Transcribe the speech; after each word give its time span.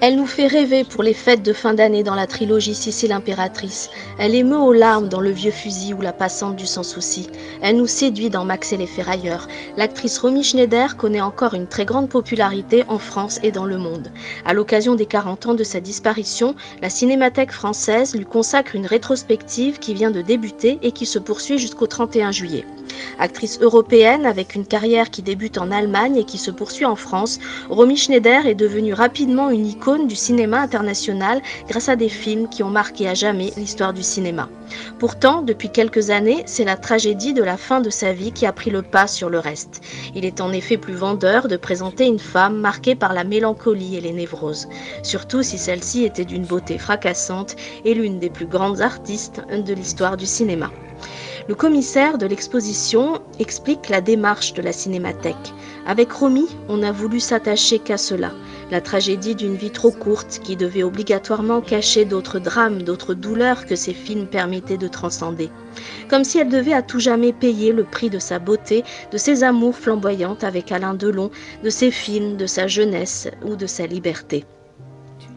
Elle 0.00 0.14
nous 0.14 0.26
fait 0.26 0.46
rêver 0.46 0.84
pour 0.84 1.02
les 1.02 1.12
fêtes 1.12 1.42
de 1.42 1.52
fin 1.52 1.74
d'année 1.74 2.04
dans 2.04 2.14
la 2.14 2.28
trilogie 2.28 2.76
Sicile 2.76 3.10
impératrice. 3.10 3.90
Elle 4.18 4.36
émeut 4.36 4.56
aux 4.56 4.72
larmes 4.72 5.08
dans 5.08 5.20
Le 5.20 5.30
vieux 5.30 5.50
fusil 5.50 5.92
ou 5.92 6.00
La 6.00 6.12
passante 6.12 6.54
du 6.54 6.66
sans 6.66 6.84
souci. 6.84 7.28
Elle 7.62 7.76
nous 7.76 7.88
séduit 7.88 8.30
dans 8.30 8.44
Max 8.44 8.72
et 8.72 8.76
les 8.76 8.86
ferrailleurs. 8.86 9.48
L'actrice 9.76 10.18
Romy 10.18 10.44
Schneider 10.44 10.96
connaît 10.96 11.20
encore 11.20 11.54
une 11.54 11.66
très 11.66 11.84
grande 11.84 12.08
popularité 12.08 12.84
en 12.86 12.98
France 12.98 13.40
et 13.42 13.50
dans 13.50 13.66
le 13.66 13.76
monde. 13.76 14.12
À 14.44 14.54
l'occasion 14.54 14.94
des 14.94 15.06
40 15.06 15.46
ans 15.46 15.54
de 15.54 15.64
sa 15.64 15.80
disparition, 15.80 16.54
la 16.80 16.90
Cinémathèque 16.90 17.52
française 17.52 18.14
lui 18.14 18.24
consacre 18.24 18.76
une 18.76 18.86
rétrospective 18.86 19.80
qui 19.80 19.94
vient 19.94 20.12
de 20.12 20.22
débuter 20.22 20.78
et 20.82 20.92
qui 20.92 21.06
se 21.06 21.18
poursuit 21.18 21.58
jusqu'au 21.58 21.88
31 21.88 22.30
juillet. 22.30 22.64
Actrice 23.18 23.58
européenne 23.60 24.26
avec 24.26 24.54
une 24.54 24.66
carrière 24.66 25.10
qui 25.10 25.22
débute 25.22 25.58
en 25.58 25.70
Allemagne 25.70 26.16
et 26.16 26.24
qui 26.24 26.38
se 26.38 26.50
poursuit 26.50 26.84
en 26.84 26.96
France, 26.96 27.38
Romy 27.68 27.96
Schneider 27.96 28.46
est 28.46 28.54
devenue 28.54 28.94
rapidement 28.94 29.50
une 29.50 29.66
icône 29.66 30.06
du 30.06 30.16
cinéma 30.16 30.60
international 30.60 31.42
grâce 31.68 31.88
à 31.88 31.96
des 31.96 32.08
films 32.08 32.48
qui 32.48 32.62
ont 32.62 32.70
marqué 32.70 33.08
à 33.08 33.14
jamais 33.14 33.52
l'histoire 33.56 33.92
du 33.92 34.02
cinéma. 34.02 34.48
Pourtant, 34.98 35.42
depuis 35.42 35.70
quelques 35.70 36.10
années, 36.10 36.42
c'est 36.46 36.64
la 36.64 36.76
tragédie 36.76 37.32
de 37.32 37.42
la 37.42 37.56
fin 37.56 37.80
de 37.80 37.90
sa 37.90 38.12
vie 38.12 38.32
qui 38.32 38.46
a 38.46 38.52
pris 38.52 38.70
le 38.70 38.82
pas 38.82 39.06
sur 39.06 39.30
le 39.30 39.38
reste. 39.38 39.80
Il 40.14 40.24
est 40.24 40.40
en 40.40 40.52
effet 40.52 40.76
plus 40.76 40.94
vendeur 40.94 41.48
de 41.48 41.56
présenter 41.56 42.06
une 42.06 42.18
femme 42.18 42.58
marquée 42.58 42.94
par 42.94 43.14
la 43.14 43.24
mélancolie 43.24 43.96
et 43.96 44.00
les 44.00 44.12
névroses, 44.12 44.68
surtout 45.02 45.42
si 45.42 45.58
celle-ci 45.58 46.04
était 46.04 46.24
d'une 46.24 46.44
beauté 46.44 46.78
fracassante 46.78 47.56
et 47.84 47.94
l'une 47.94 48.18
des 48.18 48.30
plus 48.30 48.46
grandes 48.46 48.80
artistes 48.80 49.42
de 49.50 49.74
l'histoire 49.74 50.16
du 50.16 50.26
cinéma. 50.26 50.70
Le 51.48 51.54
commissaire 51.54 52.18
de 52.18 52.26
l'exposition 52.26 53.22
explique 53.38 53.88
la 53.88 54.02
démarche 54.02 54.52
de 54.52 54.60
la 54.60 54.74
cinémathèque. 54.74 55.54
Avec 55.86 56.12
Romy, 56.12 56.46
on 56.68 56.82
a 56.82 56.92
voulu 56.92 57.20
s'attacher 57.20 57.78
qu'à 57.78 57.96
cela, 57.96 58.32
la 58.70 58.82
tragédie 58.82 59.34
d'une 59.34 59.54
vie 59.54 59.70
trop 59.70 59.90
courte 59.90 60.40
qui 60.44 60.56
devait 60.56 60.82
obligatoirement 60.82 61.62
cacher 61.62 62.04
d'autres 62.04 62.38
drames, 62.38 62.82
d'autres 62.82 63.14
douleurs 63.14 63.64
que 63.64 63.76
ces 63.76 63.94
films 63.94 64.26
permettaient 64.26 64.76
de 64.76 64.88
transcender. 64.88 65.48
Comme 66.10 66.24
si 66.24 66.38
elle 66.38 66.50
devait 66.50 66.74
à 66.74 66.82
tout 66.82 67.00
jamais 67.00 67.32
payer 67.32 67.72
le 67.72 67.84
prix 67.84 68.10
de 68.10 68.18
sa 68.18 68.38
beauté, 68.38 68.84
de 69.10 69.16
ses 69.16 69.42
amours 69.42 69.74
flamboyantes 69.74 70.44
avec 70.44 70.70
Alain 70.70 70.92
Delon, 70.92 71.30
de 71.64 71.70
ses 71.70 71.90
films, 71.90 72.36
de 72.36 72.44
sa 72.44 72.66
jeunesse 72.66 73.26
ou 73.46 73.56
de 73.56 73.66
sa 73.66 73.86
liberté. 73.86 74.44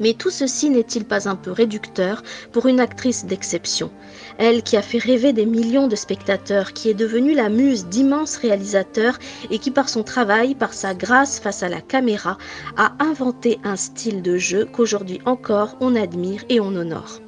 Mais 0.00 0.14
tout 0.14 0.30
ceci 0.30 0.70
n'est-il 0.70 1.04
pas 1.04 1.28
un 1.28 1.36
peu 1.36 1.50
réducteur 1.50 2.22
pour 2.52 2.66
une 2.66 2.80
actrice 2.80 3.24
d'exception? 3.24 3.90
Elle 4.38 4.62
qui 4.62 4.76
a 4.76 4.82
fait 4.82 4.98
rêver 4.98 5.32
des 5.32 5.46
millions 5.46 5.88
de 5.88 5.96
spectateurs, 5.96 6.72
qui 6.72 6.90
est 6.90 6.94
devenue 6.94 7.34
la 7.34 7.48
muse 7.48 7.86
d'immenses 7.86 8.36
réalisateurs 8.36 9.18
et 9.50 9.58
qui 9.58 9.70
par 9.70 9.88
son 9.88 10.02
travail, 10.02 10.54
par 10.54 10.74
sa 10.74 10.94
grâce 10.94 11.40
face 11.40 11.62
à 11.62 11.68
la 11.68 11.80
caméra, 11.80 12.38
a 12.76 12.92
inventé 12.98 13.58
un 13.64 13.76
style 13.76 14.22
de 14.22 14.36
jeu 14.36 14.66
qu'aujourd'hui 14.70 15.20
encore 15.24 15.76
on 15.80 15.94
admire 15.94 16.44
et 16.48 16.60
on 16.60 16.74
honore. 16.74 17.20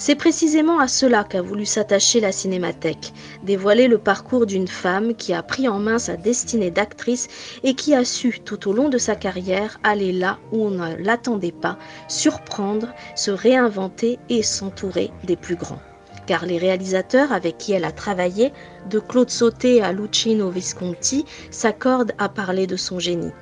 C'est 0.00 0.14
précisément 0.14 0.78
à 0.78 0.86
cela 0.86 1.24
qu'a 1.24 1.42
voulu 1.42 1.66
s'attacher 1.66 2.20
la 2.20 2.30
Cinémathèque, 2.30 3.12
dévoiler 3.42 3.88
le 3.88 3.98
parcours 3.98 4.46
d'une 4.46 4.68
femme 4.68 5.16
qui 5.16 5.34
a 5.34 5.42
pris 5.42 5.66
en 5.66 5.80
main 5.80 5.98
sa 5.98 6.16
destinée 6.16 6.70
d'actrice 6.70 7.26
et 7.64 7.74
qui 7.74 7.96
a 7.96 8.04
su 8.04 8.38
tout 8.44 8.68
au 8.68 8.72
long 8.72 8.88
de 8.90 8.96
sa 8.96 9.16
carrière 9.16 9.80
aller 9.82 10.12
là 10.12 10.38
où 10.52 10.66
on 10.66 10.70
ne 10.70 10.94
l'attendait 11.02 11.50
pas, 11.50 11.78
surprendre, 12.06 12.94
se 13.16 13.32
réinventer 13.32 14.20
et 14.28 14.44
s'entourer 14.44 15.10
des 15.24 15.36
plus 15.36 15.56
grands. 15.56 15.82
Car 16.26 16.46
les 16.46 16.58
réalisateurs 16.58 17.32
avec 17.32 17.58
qui 17.58 17.72
elle 17.72 17.84
a 17.84 17.90
travaillé, 17.90 18.52
de 18.88 19.00
Claude 19.00 19.30
Sauté 19.30 19.82
à 19.82 19.92
Luchino 19.92 20.48
Visconti, 20.48 21.24
s'accordent 21.50 22.12
à 22.18 22.28
parler 22.28 22.68
de 22.68 22.76
son 22.76 23.00
génie 23.00 23.32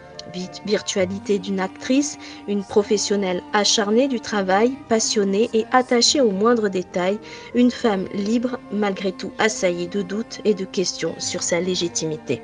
virtualité 0.64 1.38
d'une 1.38 1.60
actrice, 1.60 2.18
une 2.48 2.64
professionnelle 2.64 3.42
acharnée 3.52 4.08
du 4.08 4.20
travail, 4.20 4.72
passionnée 4.88 5.50
et 5.52 5.64
attachée 5.72 6.20
aux 6.20 6.30
moindres 6.30 6.70
détails, 6.70 7.18
une 7.54 7.70
femme 7.70 8.06
libre 8.14 8.58
malgré 8.72 9.12
tout 9.12 9.32
assaillie 9.38 9.88
de 9.88 10.02
doutes 10.02 10.40
et 10.44 10.54
de 10.54 10.64
questions 10.64 11.14
sur 11.18 11.42
sa 11.42 11.60
légitimité. 11.60 12.42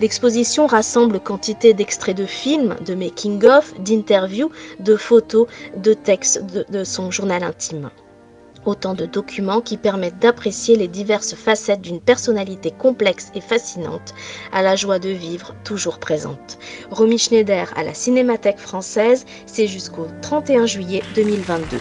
L'exposition 0.00 0.66
rassemble 0.66 1.20
quantité 1.20 1.74
d'extraits 1.74 2.16
de 2.16 2.26
films, 2.26 2.76
de 2.84 2.94
making-of, 2.94 3.74
d'interviews, 3.80 4.50
de 4.80 4.96
photos, 4.96 5.46
de 5.76 5.94
textes 5.94 6.42
de 6.44 6.84
son 6.84 7.10
journal 7.10 7.42
intime. 7.42 7.90
Autant 8.66 8.94
de 8.94 9.06
documents 9.06 9.60
qui 9.60 9.76
permettent 9.76 10.18
d'apprécier 10.18 10.74
les 10.74 10.88
diverses 10.88 11.36
facettes 11.36 11.82
d'une 11.82 12.00
personnalité 12.00 12.72
complexe 12.72 13.30
et 13.36 13.40
fascinante, 13.40 14.12
à 14.52 14.60
la 14.60 14.74
joie 14.74 14.98
de 14.98 15.08
vivre 15.08 15.54
toujours 15.62 16.00
présente. 16.00 16.58
Romy 16.90 17.16
Schneider 17.16 17.72
à 17.76 17.84
la 17.84 17.94
Cinémathèque 17.94 18.58
française, 18.58 19.24
c'est 19.46 19.68
jusqu'au 19.68 20.08
31 20.20 20.66
juillet 20.66 21.04
2022. 21.14 21.80